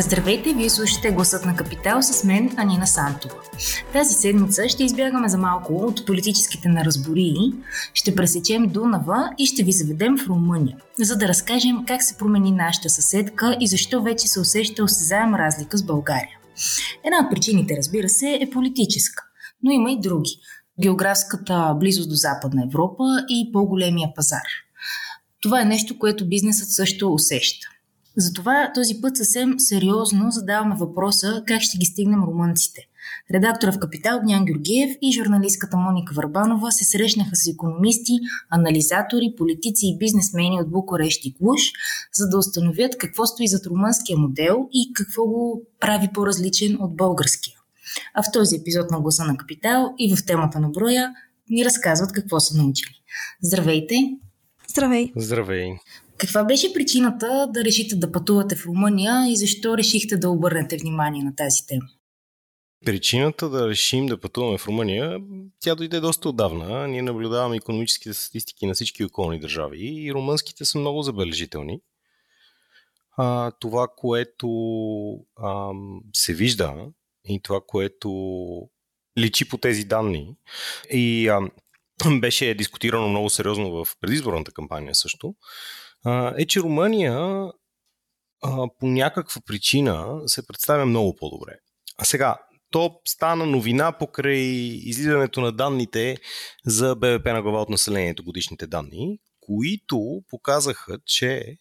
[0.00, 3.34] Здравейте, вие слушате Гласът на Капитал с мен, Анина Сантова.
[3.92, 7.52] Тази седмица ще избягаме за малко от политическите наразбории,
[7.94, 12.52] ще пресечем Дунава и ще ви заведем в Румъния, за да разкажем как се промени
[12.52, 16.38] нашата съседка и защо вече се усеща осезаема разлика с България.
[17.04, 19.24] Една от причините, разбира се, е политическа,
[19.62, 20.30] но има и други.
[20.82, 24.46] Географската близост до Западна Европа и по-големия пазар.
[25.42, 27.66] Това е нещо, което бизнесът също усеща.
[28.16, 32.80] Затова този път съвсем сериозно задаваме въпроса как ще ги стигнем румънците.
[33.30, 38.12] Редактора в Капитал Гнян Георгиев и журналистката Моника Върбанова се срещнаха с економисти,
[38.50, 41.60] анализатори, политици и бизнесмени от Букурещ и Клуш,
[42.14, 47.54] за да установят какво стои зад румънския модел и какво го прави по-различен от българския.
[48.14, 51.12] А в този епизод на Гласа на Капитал и в темата на броя
[51.50, 52.94] ни разказват какво са научили.
[53.42, 53.94] Здравейте!
[54.68, 55.12] Здравей!
[55.16, 55.70] Здравей!
[56.24, 61.22] Каква беше причината да решите да пътувате в Румъния и защо решихте да обърнете внимание
[61.22, 61.88] на тази тема?
[62.86, 65.20] Причината да решим да пътуваме в Румъния,
[65.60, 66.88] тя дойде доста отдавна.
[66.88, 71.80] Ние наблюдаваме економическите статистики на всички околни държави и румънските са много забележителни.
[73.16, 74.48] А, това, което
[75.36, 75.70] а,
[76.14, 76.74] се вижда
[77.28, 78.10] и това, което
[79.18, 80.36] личи по тези данни
[80.92, 81.40] и а,
[82.20, 85.34] беше дискутирано много сериозно в предизборната кампания също,
[86.36, 87.48] е, че Румъния
[88.78, 91.52] по някаква причина се представя много по-добре.
[91.98, 92.38] А сега,
[92.70, 94.40] то стана новина покрай
[94.84, 96.16] излизането на данните
[96.64, 101.56] за БВП на глава от населението, годишните данни, които показаха, че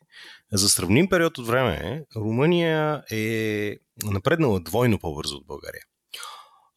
[0.52, 5.84] за сравним период от време Румъния е напреднала двойно по-бързо от България.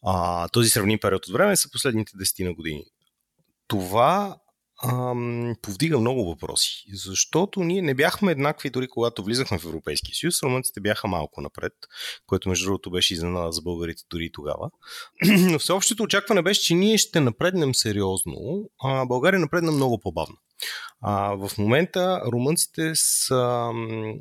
[0.03, 2.85] А, този сравним период от време са последните 10 на години.
[3.69, 4.37] Това
[4.85, 6.85] ам, повдига много въпроси.
[6.93, 10.43] Защото ние не бяхме еднакви дори когато влизахме в Европейския съюз.
[10.43, 11.73] Румънците бяха малко напред,
[12.27, 14.71] което между другото беше изненада за българите дори и тогава.
[15.25, 20.37] Но всеобщото очакване беше, че ние ще напреднем сериозно, а България напредна много по-бавно.
[21.01, 23.71] А, в момента румънците са,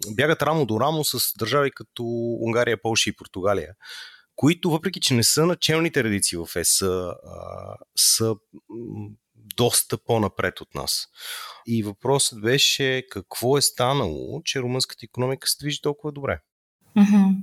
[0.10, 2.04] бягат рамо до рамо с държави като
[2.42, 3.74] Унгария, Полша и Португалия
[4.36, 6.84] които, въпреки че не са началните редици в ЕС,
[7.96, 8.36] са
[9.56, 11.08] доста по-напред от нас.
[11.68, 16.40] И въпросът беше какво е станало, че румънската економика се движи толкова добре.
[16.98, 17.36] Mm-hmm.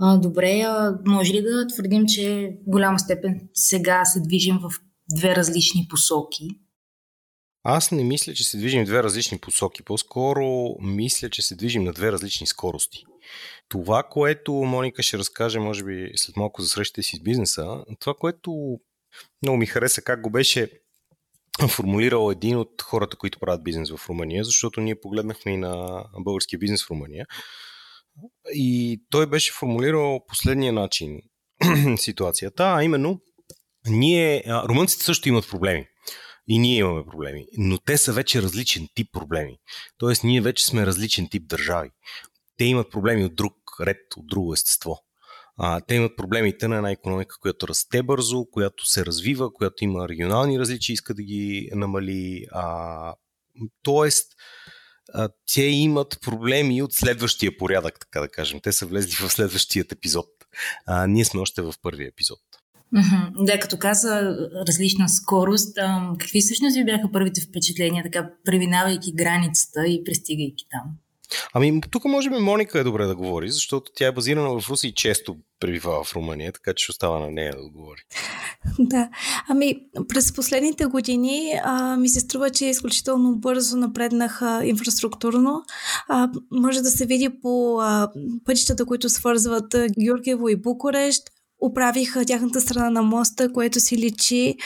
[0.00, 4.70] А, добре, а може ли да твърдим, че в голяма степен сега се движим в
[5.16, 6.48] две различни посоки?
[7.62, 9.82] Аз не мисля, че се движим в две различни посоки.
[9.82, 13.04] По-скоро мисля, че се движим на две различни скорости.
[13.68, 18.14] Това, което Моника ще разкаже, може би след малко за срещите си с бизнеса, това,
[18.14, 18.78] което
[19.42, 20.70] много ми хареса как го беше
[21.68, 26.58] формулирал един от хората, които правят бизнес в Румъния, защото ние погледнахме и на българския
[26.58, 27.26] бизнес в Румъния.
[28.54, 31.20] И той беше формулирал последния начин
[31.96, 33.20] ситуацията, а именно
[33.88, 35.86] ние, румънците също имат проблеми.
[36.48, 37.46] И ние имаме проблеми.
[37.58, 39.56] Но те са вече различен тип проблеми.
[39.98, 41.90] Тоест, ние вече сме различен тип държави.
[42.58, 44.98] Те имат проблеми от друг ред, от друго естество.
[45.56, 50.08] А, те имат проблемите на една економика, която расте бързо, която се развива, която има
[50.08, 52.46] регионални различия, иска да ги намали.
[52.52, 53.14] А,
[53.82, 54.32] тоест,
[55.14, 58.60] а, те имат проблеми от следващия порядък, така да кажем.
[58.62, 60.26] Те са влезли в следващият епизод.
[60.86, 62.40] А, ние сме още в първия епизод.
[63.38, 64.36] Да, като каза
[64.68, 65.76] различна скорост,
[66.18, 70.96] какви всъщност ви бяха първите впечатления, така преминавайки границата и пристигайки там?
[71.52, 74.88] Ами, тук може би Моника е добре да говори, защото тя е базирана в Руси
[74.88, 78.00] и често пребивава в Румъния, така че ще остава на нея да отговори.
[78.78, 79.08] Да,
[79.48, 79.74] ами
[80.08, 85.62] през последните години а, ми се струва, че изключително бързо напреднаха инфраструктурно.
[86.08, 88.10] А, може да се види по а,
[88.44, 91.22] пътищата, които свързват Георгиево и Букурещ.
[91.60, 94.56] Оправиха тяхната страна на моста, което си личи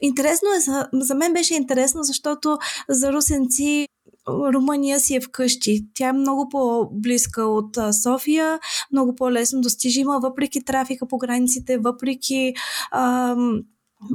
[0.00, 0.60] Интересно е,
[0.92, 2.58] за, мен беше интересно, защото
[2.88, 3.88] за русенци
[4.28, 5.86] Румъния си е вкъщи.
[5.94, 8.58] Тя е много по-близка от София,
[8.92, 12.54] много по-лесно достижима, въпреки трафика по границите, въпреки
[12.92, 13.60] ам,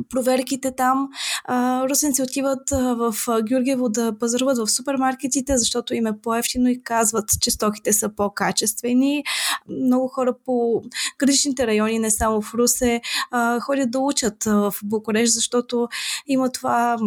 [0.10, 1.10] проверките там.
[1.46, 7.26] А, русенци отиват в Георгиево да пазаруват в супермаркетите, защото им е по-ефтино и казват,
[7.42, 9.24] че стоките са по-качествени.
[9.70, 10.82] Много хора по
[11.20, 13.02] граничните райони, не само в Русе,
[13.32, 15.88] а, ходят да учат в Букурещ, защото
[16.28, 16.98] има това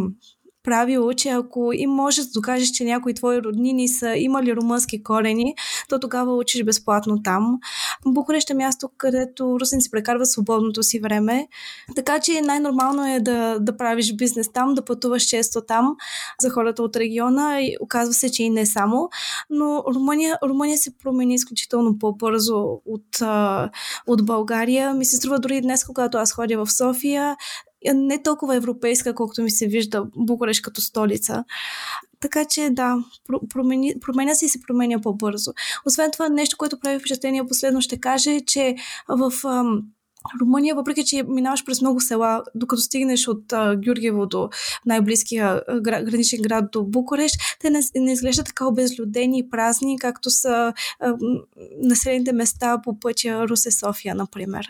[0.67, 5.55] правило, че ако и можеш да докажеш, че някои твои роднини са имали румънски корени,
[5.89, 7.59] то тогава учиш безплатно там.
[8.07, 11.49] Букурещ е място, където русенци прекарват свободното си време,
[11.97, 15.97] така че най-нормално е да, да правиш бизнес там, да пътуваш често там
[16.41, 19.09] за хората от региона и оказва се, че и не само,
[19.51, 23.21] но Румъния, Румъния се промени изключително по-бързо от,
[24.07, 24.95] от България.
[24.95, 27.37] Ми се струва дори днес, когато аз ходя в София,
[27.95, 31.45] не толкова европейска, колкото ми се вижда Букурещ като столица.
[32.21, 32.97] Така че да,
[33.49, 35.53] промени, променя се и се променя по-бързо.
[35.87, 38.77] Освен това, нещо, което прави впечатление последно ще каже, е, че
[39.09, 39.83] в ам,
[40.41, 44.49] Румъния, въпреки че минаваш през много села, докато стигнеш от а, Гюргево до
[44.87, 50.31] най-близкия гра, граничен град до Букурещ, те не, не изглеждат така обезлюдени и празни, както
[50.31, 51.15] са а,
[51.83, 54.67] населените места по пътя Русе-София, например.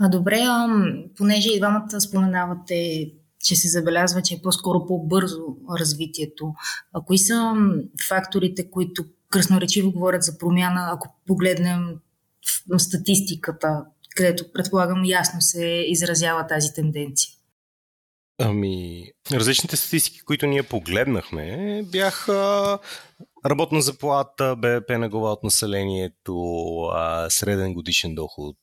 [0.00, 0.68] А, добре, а,
[1.16, 3.10] понеже и двамата споменавате,
[3.44, 5.44] че се забелязва, че е по-скоро по-бързо
[5.80, 6.54] развитието.
[6.92, 7.54] А кои са
[8.08, 11.86] факторите, които красноречиво говорят за промяна, ако погледнем
[12.78, 13.84] статистиката,
[14.16, 17.30] където предполагам ясно се изразява тази тенденция?
[18.42, 22.78] Ами, различните статистики, които ние погледнахме, бяха
[23.46, 26.74] работна заплата, БВП на глава от населението,
[27.28, 28.56] среден годишен доход,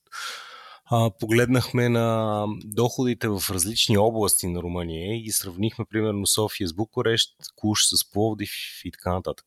[0.92, 7.30] а, погледнахме на доходите в различни области на Румъния и сравнихме примерно София с Букурещ,
[7.56, 8.52] Куш с Пловдив
[8.86, 9.46] и така нататък.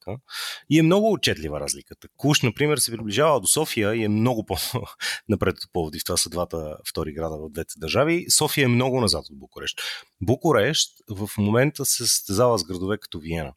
[0.70, 2.08] И е много отчетлива разликата.
[2.16, 6.04] Куш, например, се приближава до София и е много по-напред от Пловдив.
[6.04, 8.26] Това са двата втори града в двете държави.
[8.28, 9.80] София е много назад от Букурещ.
[10.20, 13.52] Букурещ в момента се състезава с градове като Виена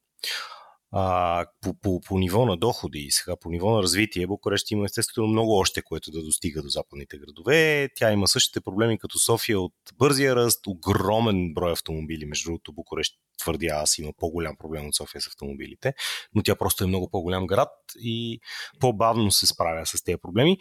[0.95, 4.85] а, по, по, по ниво на доходи и сега по ниво на развитие, Букурещ има
[4.85, 7.89] естествено много още, което да достига до западните градове.
[7.95, 12.25] Тя има същите проблеми като София от бързия ръст, огромен брой автомобили.
[12.25, 15.93] Между другото, Букурещ твърдя аз има по-голям проблем от София с автомобилите,
[16.35, 18.39] но тя просто е много по-голям град и
[18.79, 20.57] по-бавно се справя с тези проблеми.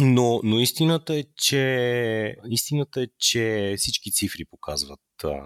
[0.00, 5.40] Но, но истината, е, че, истината е, че всички цифри показват а,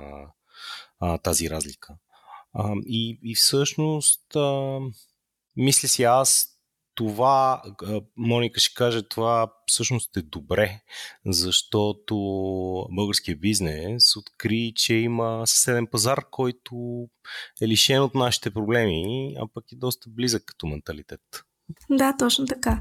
[1.00, 1.94] а, тази разлика.
[2.54, 4.78] А, и, и всъщност, а,
[5.56, 6.54] мисля си аз,
[6.94, 7.62] това,
[8.16, 10.80] Моника ще каже, това всъщност е добре,
[11.26, 12.14] защото
[12.90, 17.06] българския бизнес откри, че има съседен пазар, който
[17.62, 21.20] е лишен от нашите проблеми, а пък е доста близък като менталитет.
[21.90, 22.80] Да, точно така.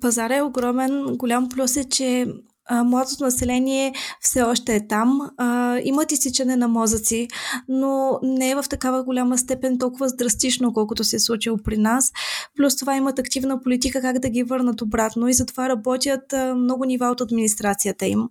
[0.00, 1.16] Пазар е огромен.
[1.16, 2.26] Голям плюс е, че
[2.68, 5.30] а, младото население все още е там.
[5.36, 7.28] А, имат изсичане на мозъци,
[7.68, 12.12] но не е в такава голяма степен толкова драстично, колкото се е случило при нас.
[12.56, 16.84] Плюс това имат активна политика как да ги върнат обратно и затова работят а, много
[16.84, 18.28] нива от администрацията им.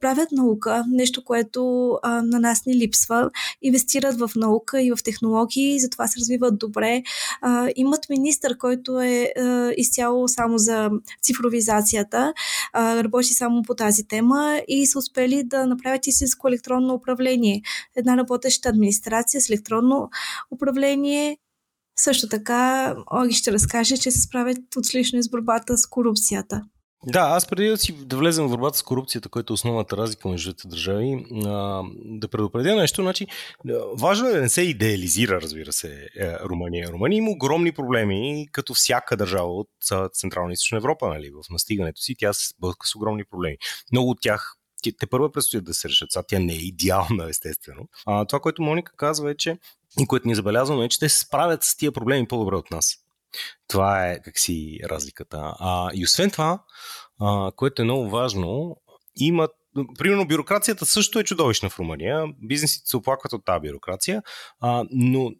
[0.00, 3.30] Правят наука, нещо, което а, на нас ни липсва.
[3.62, 7.02] Инвестират в наука и в технологии, затова се развиват добре.
[7.40, 10.90] А, имат министър, който е а, изцяло само за
[11.22, 12.32] цифровизацията,
[12.72, 17.62] а, работи само по тази тема и са успели да направят истинско електронно управление.
[17.96, 20.10] Една работеща администрация с електронно
[20.50, 21.38] управление.
[21.98, 26.62] Също така, Оги ще разкаже, че се справят отлично с борбата с корупцията.
[27.06, 30.28] Да, аз преди да си да влезем в борбата с корупцията, която е основната разлика
[30.28, 31.26] между двете държави,
[32.04, 33.26] да предупредя нещо, значи,
[33.94, 36.88] важно е да не се идеализира, разбира се, е, Румъния.
[36.92, 39.68] Румъния има огромни проблеми, като всяка държава от
[40.12, 43.56] Централна и Източна Европа, нали, в настигането си, тя се сблъска с огромни проблеми.
[43.92, 44.54] Много от тях
[44.98, 46.12] те, първо предстоят да се решат.
[46.12, 47.88] Сега тя не е идеална, естествено.
[48.06, 49.58] А, това, което Моника казва е, че
[50.00, 52.94] и което ни забелязваме е, че те се справят с тия проблеми по-добре от нас.
[53.68, 55.54] Това е как си разликата.
[55.58, 56.62] А, и освен това,
[57.20, 58.76] а, което е много важно,
[59.16, 59.50] имат
[59.98, 62.24] Примерно бюрокрацията също е чудовищна в Румъния.
[62.42, 64.22] Бизнесите се оплакват от тази бюрокрация,
[64.60, 65.30] а, но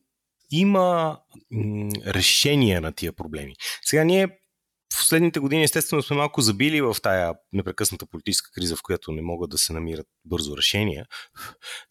[0.51, 1.19] има
[1.51, 3.55] м- решение на тия проблеми.
[3.83, 4.27] Сега ние
[4.95, 9.23] в последните години естествено сме малко забили в тая непрекъсната политическа криза, в която не
[9.23, 11.07] могат да се намират бързо решения.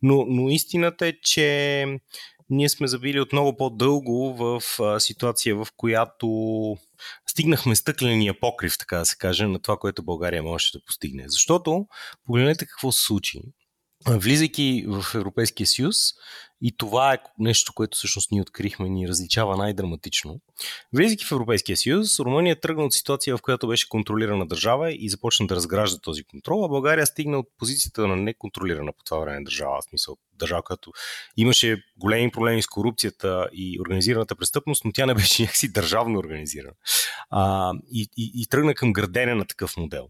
[0.02, 1.86] Но, но истината е, че
[2.50, 6.28] ние сме забили от много по-дълго в а, ситуация, в която
[7.28, 11.24] стигнахме стъкления покрив, така да се каже, на това, което България можеше да постигне.
[11.28, 11.88] Защото,
[12.26, 13.42] погледнете какво се случи.
[14.10, 15.96] Влизайки в Европейския съюз,
[16.62, 20.42] и това е нещо, което всъщност ние открихме, ни различава най-драматично.
[20.94, 25.48] Влизайки в Европейския съюз, Румъния тръгна от ситуация, в която беше контролирана държава и започна
[25.48, 29.82] да разгражда този контрол, а България стигна от позицията на неконтролирана по това време държава.
[29.82, 30.92] В смисъл, държава, която
[31.38, 36.74] имаше големи проблеми с корупцията и организираната престъпност, но тя не беше някакси държавно организирана.
[37.30, 40.08] А, и, и, и тръгна към градене на такъв модел.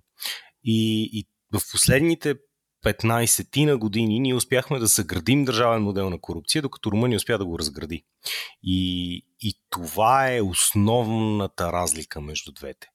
[0.64, 2.36] И, и в последните
[2.94, 7.46] 15 на години ние успяхме да съградим държавен модел на корупция, докато Румъния успя да
[7.46, 8.06] го разгради.
[8.64, 12.88] И, и това е основната разлика между двете.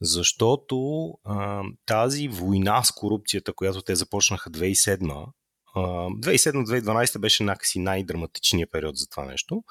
[0.00, 5.26] Защото а, тази война с корупцията, която те започнаха 2007
[5.78, 9.62] 2007-2012 беше някакси най-драматичният период за това нещо.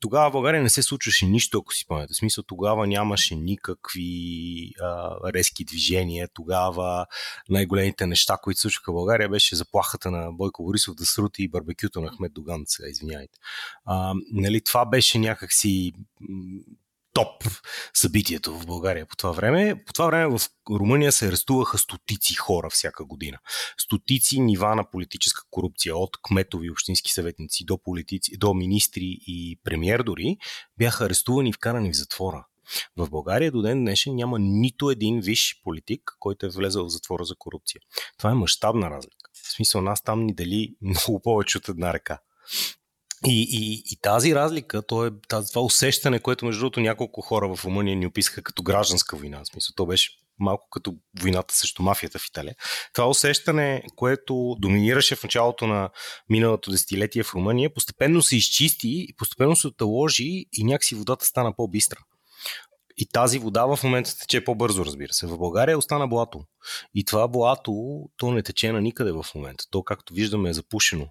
[0.00, 2.14] Тогава в България не се случваше нищо, ако си спомняте.
[2.14, 6.28] В смисъл, тогава нямаше никакви а, резки движения.
[6.34, 7.06] Тогава
[7.48, 12.00] най-големите неща, които случваха в България, беше заплахата на Бойко Борисов да срути и барбекюто
[12.00, 12.62] на Ахмед Доган.
[12.66, 13.38] Сега, извиняйте.
[13.84, 15.92] А, нали, това беше някакси
[17.14, 17.44] топ
[17.94, 19.84] събитието в България по това време.
[19.86, 20.40] По това време в
[20.70, 23.38] Румъния се арестуваха стотици хора всяка година.
[23.78, 30.02] Стотици нива на политическа корупция, от кметови общински съветници до политици, до министри и премьер
[30.02, 30.36] дори,
[30.78, 32.46] бяха арестувани и вкарани в затвора.
[32.96, 37.24] В България до ден днешен няма нито един висш политик, който е влезъл в затвора
[37.24, 37.80] за корупция.
[38.18, 39.30] Това е мащабна разлика.
[39.32, 42.18] В смисъл нас там ни дали много повече от една ръка.
[43.26, 47.64] И, и, и тази разлика, то е, това усещане, което между другото няколко хора в
[47.64, 52.18] Румъния ни описаха като гражданска война, в смисъл, то беше малко като войната срещу мафията
[52.18, 52.54] в Италия.
[52.92, 55.90] Това усещане, което доминираше в началото на
[56.28, 61.98] миналото десетилетие в Румъния, постепенно се изчисти постепенно се отложи и някакси водата стана по-бистра.
[62.96, 65.26] И тази вода в момента тече по-бързо, разбира се.
[65.26, 66.44] В България остана блато.
[66.94, 69.64] И това блато, то не тече на никъде в момента.
[69.70, 71.08] То, както виждаме, е запушено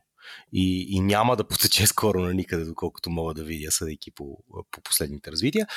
[0.53, 4.37] и, и няма да потече скоро на никъде, доколкото мога да видя, съдейки по,
[4.71, 5.67] по последните развития.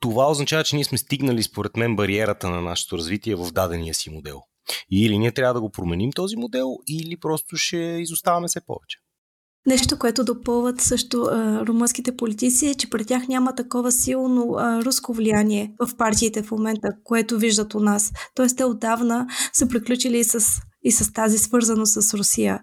[0.00, 4.10] Това означава, че ние сме стигнали, според мен, бариерата на нашето развитие в дадения си
[4.10, 4.42] модел.
[4.90, 8.98] И или ние трябва да го променим този модел, или просто ще изоставаме все повече.
[9.66, 14.84] Нещо, което допълват също а, румънските политици е, че при тях няма такова силно а,
[14.84, 18.12] руско влияние в партиите в момента, което виждат у нас.
[18.34, 22.60] Тоест те отдавна са приключили и с, и с тази свързано с Русия.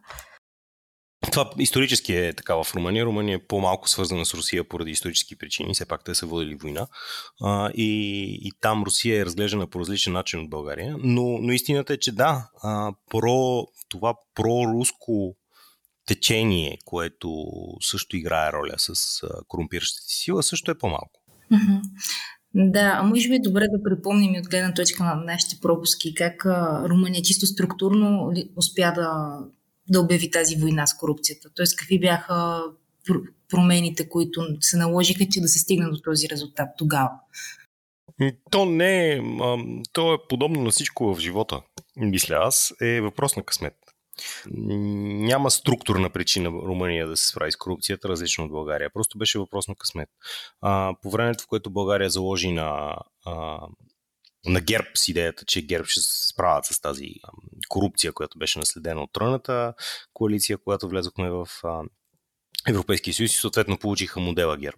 [1.31, 3.05] Това исторически е така в Румъния.
[3.05, 5.73] Румъния е по-малко свързана с Русия поради исторически причини.
[5.73, 6.87] Все пак те са водили война.
[7.41, 10.95] А, и, и там Русия е разглеждана по различен начин от България.
[10.99, 15.35] Но, но истината е, че да, а, про, това проруско
[16.05, 17.45] течение, което
[17.81, 21.21] също играе роля с корумпиращата си сила, също е по-малко.
[22.53, 26.45] Да, а може би е добре да припомним от гледна точка на нашите пропуски, как
[26.89, 29.37] Румъния чисто структурно успя да
[29.91, 31.49] да обяви тази война с корупцията?
[31.55, 32.63] Тоест, какви бяха
[33.49, 37.11] промените, които се наложиха, че да се стигне до този резултат тогава?
[38.51, 39.21] То не е.
[39.93, 41.61] То е подобно на всичко в живота,
[41.97, 42.73] мисля аз.
[42.81, 43.73] Е въпрос на късмет.
[44.51, 48.89] Няма структурна причина Румъния да се справи с корупцията, различно от България.
[48.93, 50.09] Просто беше въпрос на късмет.
[50.61, 52.95] А, по времето, в което България заложи на
[54.45, 57.09] на ГЕРБ с идеята, че ГЕРБ ще се справят с тази
[57.69, 59.73] корупция, която беше наследена от тройната
[60.13, 61.47] коалиция, когато влезохме в
[62.67, 64.77] Европейския съюз и съответно получиха модела ГЕРБ.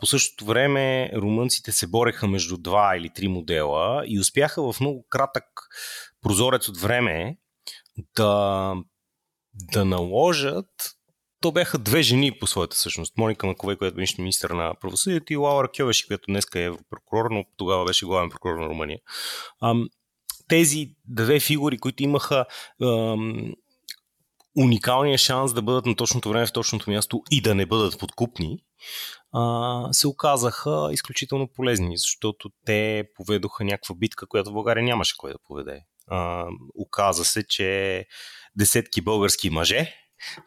[0.00, 5.06] По същото време румънците се бореха между два или три модела и успяха в много
[5.08, 5.44] кратък
[6.22, 7.36] прозорец от време
[8.16, 8.74] да,
[9.54, 10.66] да наложат
[11.40, 13.16] то бяха две жени по своята същност.
[13.16, 17.44] Моника Макове, която беше министър на правосъдието и Лаура Кьовеши, която днес е европрокурор, но
[17.56, 18.98] тогава беше главен прокурор на Румъния.
[19.62, 19.88] Ам,
[20.48, 22.44] тези две фигури, които имаха
[22.82, 23.54] ам,
[24.56, 28.58] уникалния шанс да бъдат на точното време в точното място и да не бъдат подкупни,
[29.32, 35.32] а, се оказаха изключително полезни, защото те поведоха някаква битка, която в България нямаше кой
[35.32, 35.80] да поведе.
[36.06, 38.06] А, оказа се, че
[38.56, 39.94] десетки български мъже,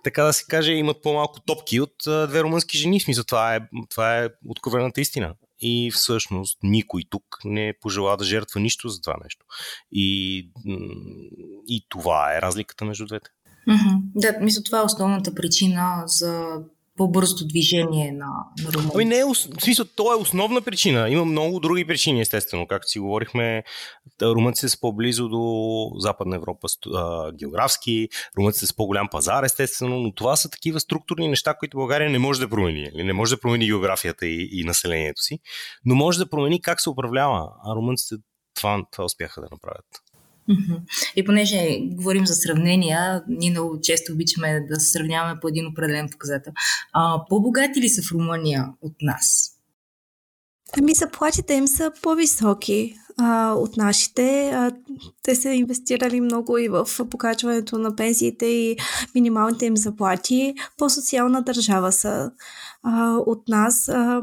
[0.04, 3.00] така да се каже, имат по-малко топки от две румънски жени.
[3.00, 5.36] В смисъл, това е, това е откровената истина.
[5.60, 9.46] И всъщност никой тук не пожела да жертва нищо за това нещо.
[9.92, 10.38] И,
[11.68, 13.30] и това е разликата между двете.
[13.68, 14.02] Mm-hmm.
[14.16, 16.60] Да, мисля, това е основната причина за
[16.98, 18.28] по-бързото движение на,
[18.64, 18.92] на Румъния.
[18.96, 21.10] Ами не е, в смисъл, то е основна причина.
[21.10, 22.68] Има много други причини, естествено.
[22.68, 23.64] Както си говорихме,
[24.22, 26.68] румънците са по-близо до Западна Европа
[27.34, 32.20] географски, румънците са по-голям пазар, естествено, но това са такива структурни неща, които България не
[32.20, 32.90] може да промени.
[32.96, 35.40] Не може да промени географията и, и населението си,
[35.86, 37.50] но може да промени как се управлява.
[37.66, 38.16] А румънците
[38.56, 39.86] това, това успяха да направят.
[41.16, 46.10] И понеже говорим за сравнения, ние много често обичаме да се сравняваме по един определен
[46.10, 46.54] показател.
[46.94, 49.50] А, по-богати ли са в Румъния от нас?
[50.78, 54.50] Ами заплатите им са по-високи а, от нашите.
[54.50, 54.72] А,
[55.24, 58.78] те са инвестирали много и в покачването на пенсиите и
[59.16, 60.54] минималните им заплати.
[60.78, 62.32] По-социална държава са
[62.84, 63.90] а, от нас.
[63.90, 64.22] А,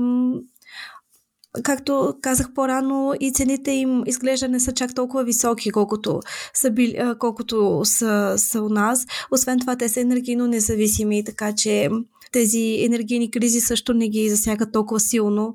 [1.63, 6.21] както казах по-рано, и цените им изглежда не са чак толкова високи, колкото
[6.55, 9.07] са, били, колкото са, са у нас.
[9.31, 11.91] Освен това, те са енергийно независими, така че
[12.33, 15.55] тези енергийни кризи също не ги засягат толкова силно.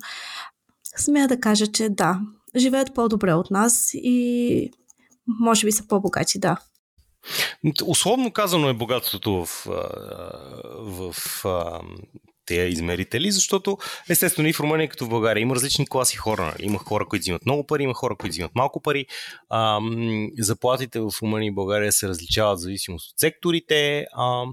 [0.98, 2.20] Смея да кажа, че да,
[2.58, 4.72] живеят по-добре от нас и
[5.40, 6.58] може би са по-богати, да.
[7.86, 9.68] Условно казано е богатството в,
[10.80, 11.36] в, в
[12.46, 13.78] тези измерители, защото
[14.10, 16.56] естествено и в Румъния като в България има различни класи хора.
[16.60, 19.06] Има хора, които взимат много пари, има хора, които взимат малко пари.
[19.50, 19.80] А,
[20.40, 24.06] заплатите в Румъния и България се различават в зависимост от секторите.
[24.14, 24.46] А,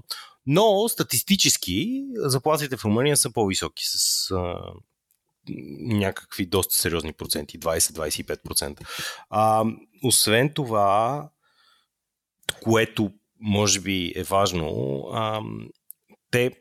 [0.45, 4.55] но статистически заплатите в Румъния са по-високи с а,
[5.79, 8.79] някакви доста сериозни проценти, 20-25%.
[9.29, 9.65] А,
[10.03, 11.29] освен това,
[12.63, 15.41] което може би е важно, а,
[16.31, 16.51] те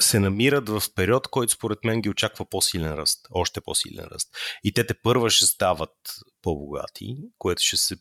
[0.00, 4.28] се намират в период, който според мен ги очаква по-силен ръст, още по-силен ръст.
[4.64, 5.94] И те те първа ще стават
[6.42, 7.96] по-богати, което ще се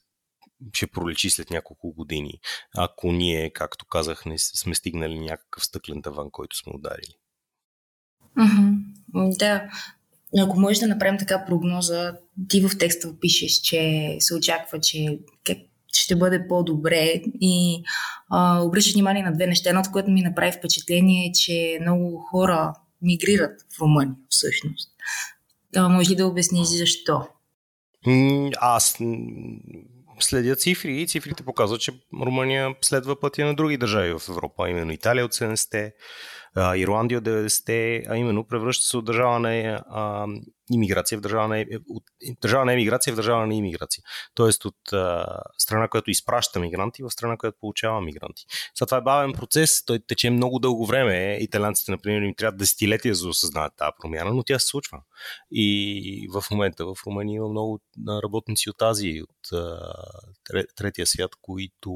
[0.74, 2.39] ще пролечи след няколко години,
[2.77, 7.15] ако ние, както казах, не сме стигнали някакъв стъклен таван, който сме ударили.
[8.38, 9.38] Mm-hmm.
[9.38, 9.70] Да.
[10.38, 12.13] Ако можеш да направим така прогноза,
[12.48, 15.20] ти в текста пишеш, че се очаква, че
[16.00, 17.84] ще бъде по-добре и
[18.29, 19.70] а, обръщаш внимание на две неща.
[19.70, 24.89] Едното, което ми направи впечатление е, че много хора мигрират в Румъния всъщност.
[25.75, 27.27] А, може ли да обясниш защо?
[28.58, 28.98] Аз
[30.20, 31.91] следя цифри и цифрите показват, че
[32.25, 35.94] Румъния следва пътя на други държави в Европа, именно Италия от 70-те,
[36.75, 39.82] Ирландия от 90-те, а именно превръща се от държава на
[40.70, 42.04] а, иммиграция в държава на, от
[42.42, 44.04] държава на емиграция в държава на иммиграция.
[44.34, 45.26] Тоест от а,
[45.58, 48.46] страна, която изпраща мигранти в страна, която получава мигранти.
[48.76, 51.38] Сега това е бавен процес, той тече много дълго време.
[51.42, 54.98] Италянците, например, им трябва десетилетия за да осъзнаят тази промяна, но тя се случва.
[55.52, 57.80] И в момента в Румъния има много
[58.24, 59.94] работници от Азия, от а,
[60.76, 61.92] третия свят, които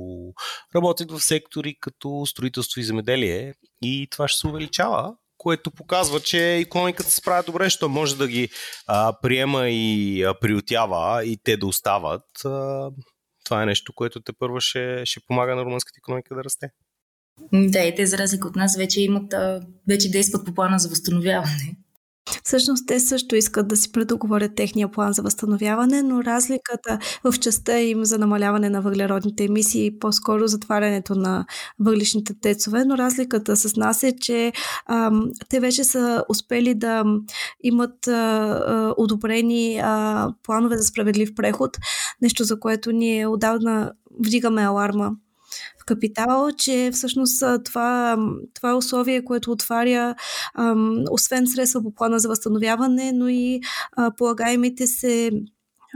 [0.75, 6.55] работят в сектори като строителство и земеделие и това ще се увеличава което показва, че
[6.55, 8.49] економиката се справя добре, що може да ги
[8.87, 12.45] а, приема и а, приютява и те да остават.
[12.45, 12.89] А,
[13.45, 16.69] това е нещо, което те първо ще, ще помага на румънската економика да расте.
[17.53, 19.33] Да, и те за разлика от нас вече имат,
[19.87, 21.75] вече действат по плана за възстановяване.
[22.43, 27.79] Всъщност те също искат да си предоговорят техния план за възстановяване, но разликата в частта
[27.79, 31.45] им за намаляване на въглеродните емисии, по-скоро затварянето на
[31.79, 34.53] въглишните тецове, но разликата с нас е, че
[34.89, 37.03] ам, те вече са успели да
[37.63, 41.77] имат а, а, одобрени а, планове за справедлив преход,
[42.21, 45.11] нещо за което ние отдавна вдигаме аларма
[45.85, 48.17] капитал, че всъщност това,
[48.53, 50.15] това е условие, което отваря
[50.55, 55.31] ам, освен средства по плана за възстановяване, но и а, полагаемите се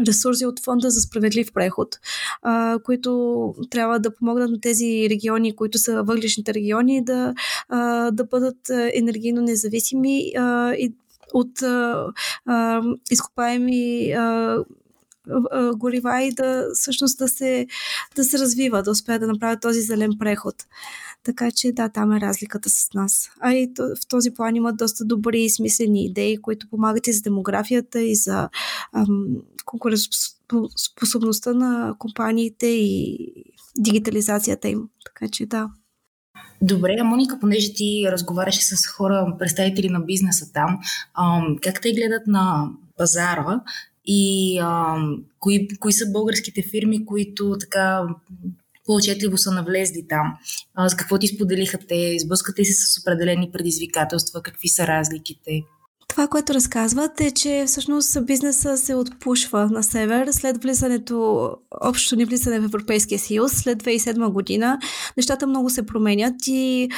[0.07, 1.95] ресурси от фонда за справедлив преход,
[2.41, 7.33] а, които трябва да помогнат на тези региони, които са въглишните региони, да,
[7.69, 10.93] а, да бъдат енергийно независими а, и
[11.33, 12.05] от а,
[12.45, 14.57] а, изкопаеми а,
[15.75, 17.67] горива и да всъщност да се,
[18.15, 20.55] да се развива, да успеят да направят този зелен преход.
[21.23, 23.29] Така че да, там е разликата с нас.
[23.39, 27.21] А и в този план имат доста добри и смислени идеи, които помагат и за
[27.21, 28.49] демографията, и за
[29.65, 33.17] конкурентоспособността на компаниите и
[33.77, 34.89] дигитализацията им.
[35.05, 35.69] Така че да.
[36.61, 40.79] Добре, Моника, понеже ти разговаряш с хора, представители на бизнеса там,
[41.13, 43.61] ам, как те гледат на пазара
[44.07, 44.95] и а,
[45.39, 48.01] кои, кои са българските фирми, които така
[48.85, 50.37] по-отчетливо са навлезли там.
[50.75, 52.17] А, с какво ти споделиха те?
[52.19, 54.41] Сблъскате се с определени предизвикателства?
[54.41, 55.63] Какви са разликите?
[56.07, 61.49] Това, което разказват е, че всъщност бизнеса се отпушва на север след влизането,
[61.81, 64.79] общото ни влизане в Европейския съюз, след 2007 година.
[65.17, 66.89] Нещата много се променят и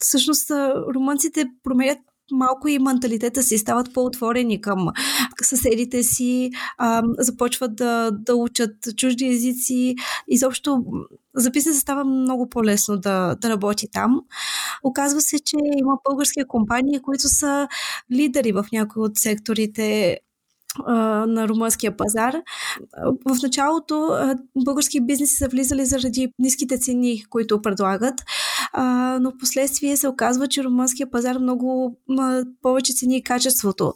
[0.00, 0.50] всъщност
[0.94, 1.98] румънците променят
[2.32, 4.88] малко и менталитета си, стават по-отворени към
[5.42, 9.94] съседите си, а, започват да, да учат чужди езици.
[10.28, 10.84] Изобщо
[11.34, 14.20] за бизнеса става много по-лесно да, да работи там.
[14.82, 17.68] Оказва се, че има български компании, които са
[18.12, 20.18] лидери в някои от секторите
[21.26, 22.34] на румънския пазар.
[23.28, 24.18] В началото
[24.64, 28.14] български бизнеси са влизали заради ниските цени, които предлагат,
[29.20, 31.98] но в последствие се оказва, че румънския пазар много
[32.62, 33.94] повече цени качеството.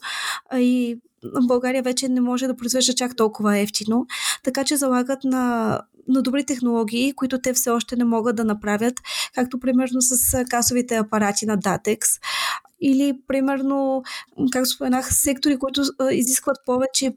[0.54, 0.98] И
[1.46, 4.06] България вече не може да произвежда чак толкова ефтино,
[4.44, 8.94] така че залагат на на добри технологии, които те все още не могат да направят,
[9.34, 11.98] както примерно с касовите апарати на Datex
[12.80, 14.02] или, примерно,
[14.52, 17.12] както споменах, сектори, които а, изискват повече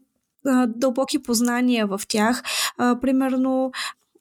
[0.67, 2.43] дълбоки познания в тях.
[2.77, 3.71] А, примерно,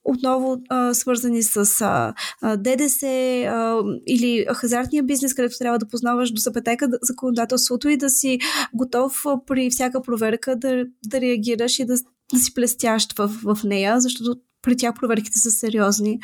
[0.05, 2.15] отново а, свързани с а,
[2.57, 8.39] ДДС а, или хазартния бизнес, където трябва да познаваш до запетайка законодателството и да си
[8.75, 11.95] готов при всяка проверка да, да реагираш и да,
[12.33, 16.21] да си плестящ в, в нея, защото при тях проверките са сериозни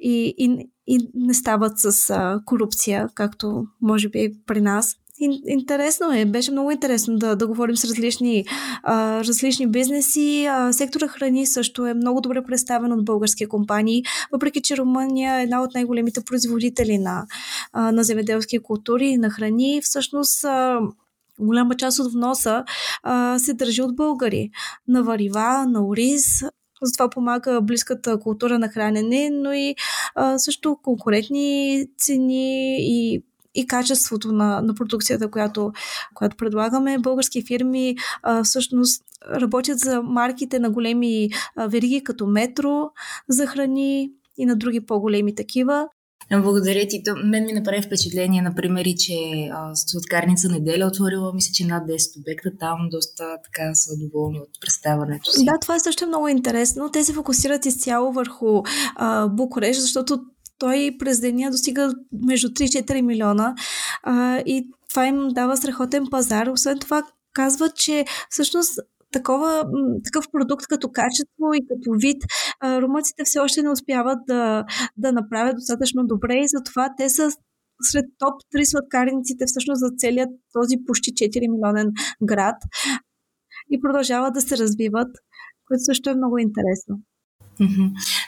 [0.00, 4.96] и, и, и не стават с а, корупция, както може би при нас
[5.46, 6.24] интересно е.
[6.24, 8.44] Беше много интересно да, да говорим с различни,
[8.82, 10.46] а, различни бизнеси.
[10.50, 14.02] А, сектора храни също е много добре представен от български компании,
[14.32, 17.26] въпреки че Румъния е една от най-големите производители на,
[17.72, 19.80] а, на земеделски култури и на храни.
[19.82, 20.80] Всъщност а,
[21.38, 22.64] голяма част от вноса
[23.02, 24.50] а, се държи от българи.
[24.88, 26.24] На варива, на ориз,
[26.82, 29.74] затова помага близката култура на хранене, но и
[30.14, 33.22] а, също конкурентни цени и
[33.60, 35.72] и качеството на, на продукцията, която,
[36.14, 36.98] която предлагаме.
[36.98, 39.02] Български фирми а, всъщност
[39.40, 42.90] работят за марките на големи а, вериги, като Метро
[43.28, 45.88] за храни и на други по-големи такива.
[46.32, 47.02] Благодаря ти.
[47.04, 49.14] То, мен ми направи впечатление, например, и че
[49.74, 52.50] сладкарница неделя отворила, мисля, че над 10 обекта.
[52.60, 55.44] Там доста така са доволни от представането си.
[55.44, 56.90] Да, това е също много интересно.
[56.92, 58.62] Те се фокусират изцяло върху
[58.96, 60.20] а, Букурещ, защото
[60.60, 61.94] той през деня достига
[62.26, 63.54] между 3-4 милиона
[64.02, 66.46] а, и това им дава страхотен пазар.
[66.46, 68.80] Освен това, казват, че всъщност
[69.12, 69.64] такова,
[70.04, 72.22] такъв продукт като качество и като вид,
[72.64, 74.64] румъците все още не успяват да,
[74.96, 77.30] да направят достатъчно добре и затова те са
[77.82, 81.92] сред топ 3 сладкарниците всъщност за целият този почти 4 милионен
[82.22, 82.56] град
[83.70, 85.08] и продължават да се развиват,
[85.66, 87.00] което също е много интересно.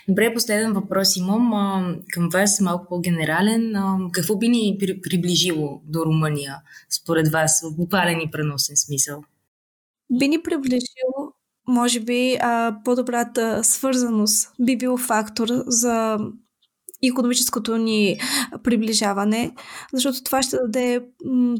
[0.09, 3.77] Добре, последен въпрос имам а, към вас, малко по-генерален.
[3.77, 6.57] А, какво би ни при, приближило до Румъния,
[6.91, 9.23] според вас, в буквален и преносен смисъл?
[10.19, 11.33] Би ни приближило,
[11.69, 16.19] може би, а, по-добрата свързаност би бил фактор за
[17.09, 18.19] економическото ни
[18.63, 19.53] приближаване,
[19.93, 21.05] защото това ще даде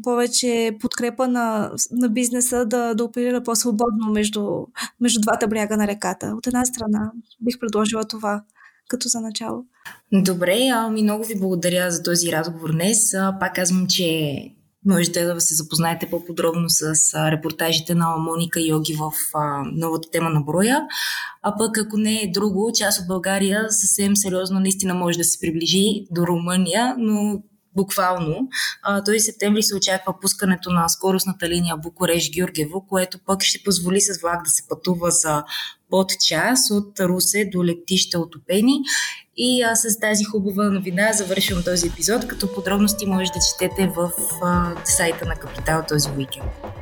[0.03, 4.67] повече подкрепа на, на бизнеса да, да оперира по-свободно между,
[5.01, 6.27] между двата бряга на реката.
[6.27, 8.43] От една страна бих предложила това
[8.89, 9.65] като за начало.
[10.13, 13.15] Добре, ами много ви благодаря за този разговор днес.
[13.41, 14.43] Пак казвам, че
[14.87, 16.95] Можете да се запознаете по-подробно с
[17.31, 19.13] репортажите на Моника Йоги в
[19.73, 20.81] новата тема на броя.
[21.43, 25.41] А пък ако не е друго, част от България съвсем сериозно наистина може да се
[25.41, 27.43] приближи до Румъния, но
[27.77, 28.49] буквално.
[28.83, 34.21] А, този септември се очаква пускането на скоростната линия Букуреш-Гюргево, което пък ще позволи с
[34.21, 35.45] влак да се пътува за
[35.91, 38.81] под час от Русе до летище Отопени.
[39.37, 44.11] И а, с тази хубава новина завършвам този епизод, като подробности може да четете в
[44.43, 46.82] а, сайта на Капитал този уикенд.